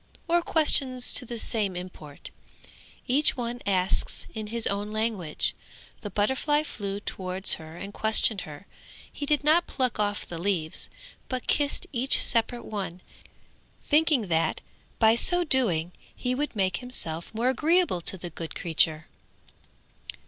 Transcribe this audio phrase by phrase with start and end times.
[0.27, 2.31] or questions to the same import.
[3.05, 5.53] Each one asks in his own language.
[6.01, 8.65] The butterfly flew towards her and questioned her;
[9.11, 10.89] he did not pluck off the leaves,
[11.29, 13.03] but kissed each separate one,
[13.85, 14.61] thinking that
[14.97, 19.05] by so doing, he would make himself more agreeable to the good creature.